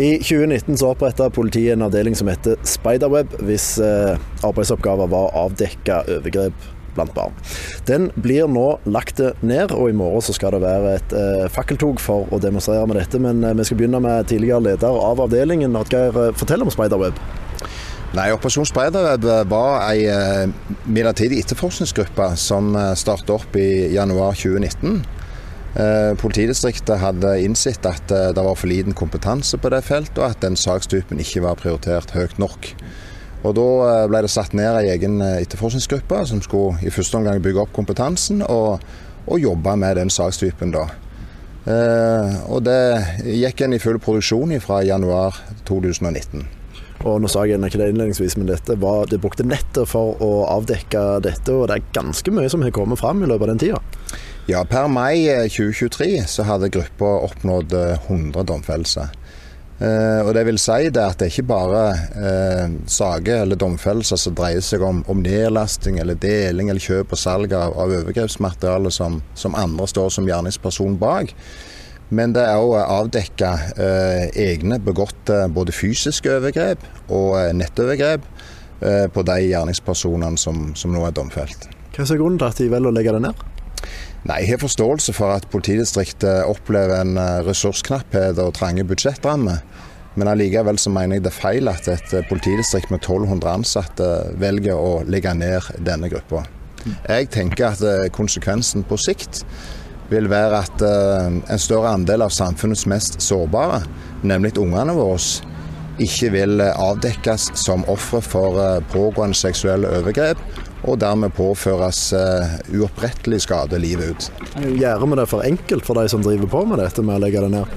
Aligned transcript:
I 0.00 0.16
2019 0.18 0.78
så 0.80 0.94
oppretta 0.94 1.26
politiet 1.30 1.74
en 1.74 1.84
avdeling 1.84 2.14
som 2.16 2.30
heter 2.30 2.56
Spiderweb, 2.64 3.34
hvis 3.44 3.74
eh, 3.84 4.14
arbeidsoppgaver 4.46 5.10
var 5.12 5.28
å 5.28 5.42
avdekke 5.44 5.98
overgrep 6.14 6.68
blant 6.96 7.12
barn. 7.12 7.36
Den 7.84 8.08
blir 8.16 8.48
nå 8.48 8.64
lagt 8.88 9.20
ned, 9.44 9.74
og 9.76 9.90
i 9.90 9.96
morgen 9.96 10.24
så 10.24 10.32
skal 10.32 10.56
det 10.56 10.62
være 10.64 10.94
et 10.96 11.12
eh, 11.12 11.44
fakkeltog 11.52 12.00
for 12.00 12.32
å 12.32 12.40
demonstrere 12.40 12.88
med 12.88 12.96
dette. 12.96 13.20
Men 13.20 13.44
eh, 13.44 13.54
vi 13.60 13.68
skal 13.68 13.82
begynne 13.82 14.00
med 14.00 14.30
tidligere 14.32 14.70
leder 14.70 15.04
av 15.10 15.20
avdelingen. 15.26 15.76
Oddgeir, 15.76 16.16
eh, 16.16 16.34
fortell 16.38 16.64
om 16.64 16.72
Spiderweb. 16.72 17.20
Nei, 18.16 18.30
Operasjon 18.34 18.66
Spiderweb 18.66 19.28
var 19.52 19.84
ei 19.84 20.08
eh, 20.08 20.48
midlertidig 20.88 21.44
etterforskningsgruppe 21.44 22.32
som 22.40 22.72
eh, 22.72 22.94
startet 22.98 23.36
opp 23.36 23.60
i 23.60 23.92
januar 23.92 24.32
2019. 24.32 25.02
Eh, 25.74 26.16
Politidistriktet 26.18 26.98
hadde 26.98 27.36
innsett 27.44 27.86
at 27.86 28.10
eh, 28.10 28.30
det 28.34 28.42
var 28.42 28.56
for 28.58 28.70
liten 28.70 28.96
kompetanse 28.96 29.58
på 29.58 29.70
det 29.70 29.84
feltet, 29.86 30.18
og 30.18 30.32
at 30.32 30.42
den 30.42 30.58
sakstypen 30.58 31.22
ikke 31.22 31.44
var 31.44 31.60
prioritert 31.60 32.10
høyt 32.16 32.40
nok. 32.42 32.72
Og 33.44 33.54
Da 33.56 33.68
eh, 33.86 34.06
ble 34.10 34.24
det 34.26 34.32
satt 34.34 34.56
ned 34.56 34.66
en 34.66 34.90
egen 34.90 35.20
etterforskningsgruppe 35.22 36.24
som 36.26 36.42
skulle 36.42 36.80
i 36.82 36.90
første 36.90 37.20
omgang 37.20 37.42
bygge 37.42 37.62
opp 37.62 37.76
kompetansen 37.76 38.42
og, 38.42 38.82
og 39.30 39.38
jobbe 39.38 39.76
med 39.78 40.00
den 40.00 40.10
sakstypen. 40.10 40.74
da. 40.74 40.88
Og 42.50 42.64
Det 42.64 42.80
gikk 43.20 43.60
en 43.62 43.76
i 43.76 43.78
full 43.78 43.98
produksjon 44.00 44.56
fra 44.64 44.80
januar 44.82 45.36
2019. 45.68 46.48
Og 47.04 47.20
nå 47.20 47.28
sa 47.32 47.44
jeg 47.48 47.60
ikke 47.60 47.78
det 47.80 47.90
innledningsvis, 47.92 48.36
men 48.40 48.48
dette 48.48 48.74
var, 48.80 49.06
det 49.08 49.20
brukte 49.22 49.46
nettet 49.46 49.88
for 49.88 50.18
å 50.20 50.30
avdekke 50.50 51.20
dette, 51.24 51.52
og 51.52 51.68
det 51.70 51.78
er 51.78 51.92
ganske 51.96 52.32
mye 52.34 52.50
som 52.52 52.64
har 52.64 52.74
kommet 52.76 53.00
fram 53.00 53.22
i 53.22 53.28
løpet 53.28 53.46
av 53.46 53.52
den 53.52 53.62
tida. 53.62 53.80
Ja, 54.50 54.64
Per 54.66 54.88
mai 54.90 55.28
2023 55.46 56.24
så 56.26 56.42
hadde 56.42 56.72
gruppa 56.74 57.06
oppnådd 57.28 57.74
eh, 57.76 58.08
100 58.08 58.42
domfellelser. 58.48 59.12
Eh, 59.78 60.26
og 60.26 60.32
Det 60.34 60.42
vil 60.48 60.58
si 60.58 60.88
det 60.90 61.04
at 61.04 61.20
det 61.22 61.28
ikke 61.30 61.44
bare 61.52 61.82
eh, 62.18 62.72
saker 62.90 63.44
eller 63.44 63.60
domfellelser 63.60 64.18
som 64.18 64.34
dreier 64.34 64.64
seg 64.64 64.82
om, 64.82 65.04
om 65.06 65.22
nedlasting 65.22 66.00
eller 66.02 66.18
deling 66.18 66.72
eller 66.72 66.82
kjøp 66.82 67.14
og 67.14 67.20
salg 67.20 67.54
av, 67.54 67.76
av 67.78 67.94
overgrepsmateriale 68.00 68.90
som, 68.90 69.20
som 69.38 69.54
andre 69.54 69.86
står 69.92 70.10
som 70.16 70.26
gjerningsperson 70.26 70.98
bak. 70.98 71.30
Men 72.10 72.34
det 72.34 72.42
er 72.42 72.58
òg 72.58 72.74
avdekka 72.80 73.52
eh, 73.78 74.24
egne 74.48 74.80
begåtte 74.82 75.44
både 75.54 75.76
fysiske 75.76 76.40
overgrep 76.40 76.82
og 77.06 77.36
eh, 77.38 77.52
nettovergrep 77.54 78.26
eh, 78.82 79.06
på 79.14 79.26
de 79.30 79.38
gjerningspersonene 79.46 80.42
som, 80.42 80.72
som 80.74 80.90
nå 80.90 81.06
er 81.06 81.14
domfelt. 81.14 81.70
Hva 81.94 82.02
er 82.02 82.18
grunnen 82.18 82.42
til 82.42 82.50
at 82.50 82.58
de 82.58 82.70
velger 82.74 82.90
å 82.90 82.98
legge 82.98 83.14
det 83.14 83.24
ned? 83.28 83.46
Nei, 84.28 84.42
Jeg 84.42 84.50
har 84.52 84.60
forståelse 84.66 85.14
for 85.16 85.32
at 85.32 85.46
politidistriktet 85.48 86.44
opplever 86.44 87.00
en 87.00 87.16
eh, 87.16 87.40
ressursknapphet 87.46 88.38
og 88.42 88.52
trange 88.58 88.84
budsjettrammer. 88.84 89.62
Men 90.18 90.28
allikevel 90.28 90.76
så 90.78 90.90
mener 90.92 91.16
jeg 91.16 91.24
det 91.24 91.30
er 91.30 91.38
feil 91.38 91.70
at 91.72 91.88
et 91.88 92.12
eh, 92.12 92.26
politidistrikt 92.28 92.92
med 92.92 93.00
1200 93.00 93.48
ansatte 93.48 94.08
velger 94.40 94.76
å 94.76 95.00
legge 95.08 95.32
ned 95.32 95.70
denne 95.86 96.12
gruppa. 96.12 96.44
Jeg 97.08 97.30
tenker 97.32 97.70
at 97.70 97.80
eh, 97.80 98.10
konsekvensen 98.12 98.84
på 98.84 99.00
sikt 99.00 99.44
vil 100.10 100.26
være 100.26 100.58
at 100.58 100.82
en 100.82 101.60
større 101.62 101.92
andel 101.94 102.24
av 102.24 102.32
samfunnets 102.34 102.82
mest 102.90 103.20
sårbare, 103.22 103.84
nemlig 104.26 104.56
ungene 104.58 104.90
våre, 104.96 105.20
ikke 106.02 106.32
vil 106.34 106.64
avdekkes 106.66 107.44
som 107.54 107.84
ofre 107.86 108.18
for 108.26 108.58
pågående 108.90 109.38
seksuelle 109.38 109.86
overgrep, 110.00 110.42
og 110.88 110.98
dermed 111.00 111.34
påføres 111.36 112.00
eh, 112.16 112.54
uopprettelig 112.72 113.42
skade 113.44 113.78
livet 113.82 114.14
ut. 114.14 114.28
Gjør 114.80 115.04
vi 115.04 115.18
det 115.20 115.26
for 115.28 115.44
enkelt 115.44 115.86
for 115.86 116.00
de 116.00 116.08
som 116.12 116.24
driver 116.24 116.48
på 116.50 116.64
med 116.68 116.80
dette 116.80 117.04
med 117.04 117.18
å 117.18 117.24
legge 117.24 117.42
det 117.44 117.50
ned? 117.52 117.76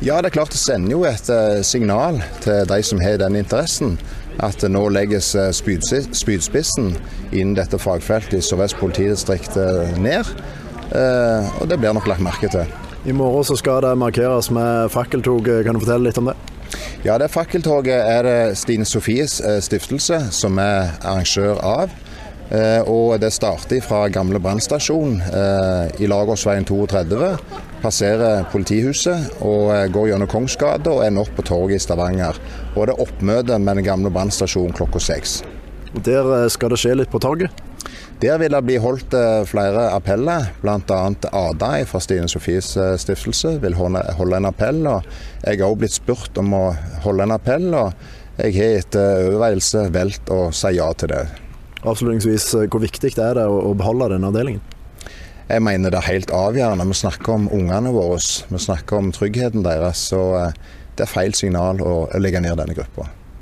Ja, 0.00 0.20
det 0.22 0.30
er 0.30 0.36
klart 0.38 0.54
det 0.54 0.62
sender 0.62 0.94
jo 0.94 1.04
et 1.08 1.28
eh, 1.32 1.60
signal 1.66 2.22
til 2.44 2.64
de 2.70 2.80
som 2.86 3.02
har 3.04 3.20
den 3.20 3.36
interessen, 3.40 3.98
at 4.44 4.62
nå 4.64 4.84
legges 4.94 5.34
eh, 5.36 5.50
spydspissen 5.52 6.92
innen 7.32 7.56
dette 7.58 7.80
fagfeltet 7.82 8.40
i 8.40 8.44
Sør-Vest 8.44 8.78
politidistrikt 8.80 9.58
ned. 10.00 10.28
Og 10.88 11.64
det 11.68 11.76
blir 11.76 11.92
nok 11.92 12.06
lagt 12.08 12.24
merke 12.24 12.48
til. 12.48 12.64
I 13.04 13.12
morgen 13.12 13.44
så 13.44 13.58
skal 13.60 13.82
det 13.84 13.90
markeres 14.00 14.48
med 14.54 14.88
fakkeltog. 14.88 15.44
Kan 15.66 15.76
du 15.76 15.82
fortelle 15.82 16.08
litt 16.08 16.20
om 16.20 16.30
det? 16.30 16.36
Ja, 17.04 17.18
det 17.20 17.28
fakkeltoget 17.28 18.08
er 18.08 18.24
det 18.24 18.38
Stine 18.56 18.88
Sofies 18.88 19.36
stiftelse 19.66 20.22
som 20.32 20.56
er 20.62 20.94
arrangør 21.02 21.60
av. 21.60 21.92
Eh, 22.48 22.80
Og 22.88 23.18
det 23.20 23.28
starter 23.36 23.82
fra 23.84 24.06
gamle 24.08 24.40
brannstasjon 24.40 25.20
eh, 25.20 26.00
i 26.00 26.08
Lagersveien 26.08 26.64
32. 26.64 27.32
Passerer 27.82 28.46
politihuset 28.52 29.42
og 29.44 29.68
eh, 29.74 29.86
går 29.92 30.12
gjennom 30.12 30.30
Kongsgata 30.32 30.94
og 30.94 31.04
ender 31.04 31.26
opp 31.26 31.34
på 31.36 31.44
torget 31.44 31.76
i 31.76 31.84
Stavanger. 31.84 32.38
Og 32.74 32.86
det 32.88 32.94
er 32.94 33.02
oppmøte 33.04 33.58
med 33.60 33.80
den 33.80 33.88
gamle 33.88 34.12
brannstasjonen 34.14 34.76
klokka 34.76 35.02
seks. 35.02 35.42
Og 35.92 36.00
Der 36.04 36.48
skal 36.52 36.72
det 36.72 36.80
skje 36.80 36.96
litt 36.96 37.12
på 37.12 37.20
torget. 37.20 37.64
Der 38.18 38.40
vil 38.40 38.50
det 38.50 38.64
bli 38.66 38.78
holdt 38.82 39.12
flere 39.46 39.84
appeller, 39.94 40.48
bl.a. 40.58 40.78
Ada 41.30 41.68
fra 41.86 42.00
Stine 42.02 42.26
Sofies 42.28 42.72
stiftelse 42.98 43.54
vil 43.62 43.76
holde 43.78 44.02
holde 44.18 44.40
en 44.40 44.48
appell. 44.50 44.80
og 44.90 45.06
Jeg 45.44 45.60
har 45.60 45.68
også 45.68 45.80
blitt 45.84 45.94
spurt 45.94 46.40
om 46.42 46.56
å 46.58 46.64
holde 47.04 47.28
en 47.28 47.36
appell, 47.36 47.68
og 47.78 47.92
jeg 48.40 48.56
har 48.58 48.80
etter 48.80 49.28
overveielse 49.28 49.86
valgt 49.94 50.34
å 50.34 50.48
si 50.50 50.74
ja 50.76 50.90
til 50.98 51.14
det. 51.14 51.47
Avslutningsvis, 51.86 52.54
eh, 52.54 52.66
hvor 52.66 52.82
viktig 52.82 53.12
er 53.18 53.38
det 53.38 53.46
å 53.46 53.74
beholde 53.78 54.10
denne 54.14 54.32
avdelingen? 54.32 54.62
Jeg 55.48 55.62
mener 55.64 55.90
det 55.90 56.00
er 56.02 56.10
helt 56.10 56.32
avgjørende. 56.34 56.88
Vi 56.90 56.98
snakker 56.98 57.32
om 57.32 57.46
ungene 57.54 57.92
våre, 57.94 58.18
vi 58.50 58.58
snakker 58.60 58.98
om 58.98 59.12
tryggheten 59.14 59.62
deres. 59.64 60.02
Så 60.10 60.20
eh, 60.40 60.52
det 60.96 61.06
er 61.06 61.12
feil 61.12 61.34
signal 61.38 61.80
å 61.80 62.08
legge 62.18 62.42
ned 62.42 62.58
denne 62.58 62.74
gruppa. 62.76 63.06